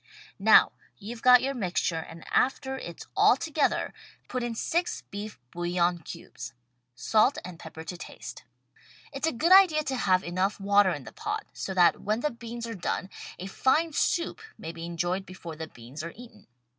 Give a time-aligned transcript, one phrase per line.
[0.39, 4.41] Now you've got your mixture and after it's all together THE STAG COOK BOOK put
[4.43, 6.53] in six beef bouillon cubes;
[6.95, 8.43] salt and pepper to taste.
[9.13, 12.31] It's a good idea to have enough water in the pot so that when the
[12.31, 16.47] beans are done a fine soup may be enjoyed before the beans are eaten.